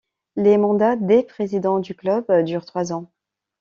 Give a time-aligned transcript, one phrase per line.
[0.35, 3.11] Les mandats des présidents du club durent trois ans.